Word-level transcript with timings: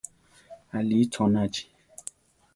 Alíi 0.77 1.05
chónachi. 1.11 1.63